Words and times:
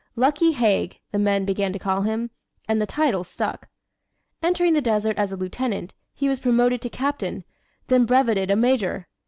"Lucky 0.15 0.53
Haig," 0.53 0.99
the 1.11 1.19
men 1.19 1.45
began 1.45 1.71
to 1.73 1.77
call 1.77 2.01
him, 2.01 2.31
and 2.67 2.81
the 2.81 2.87
title 2.87 3.23
stuck. 3.23 3.67
Entering 4.41 4.73
the 4.73 4.81
desert 4.81 5.15
as 5.15 5.31
a 5.31 5.37
Lieutenant, 5.37 5.93
he 6.15 6.27
was 6.27 6.39
promoted 6.39 6.81
to 6.81 6.89
Captain, 6.89 7.43
then 7.85 8.07
brevetted 8.07 8.49
a 8.49 8.55
Major. 8.55 9.05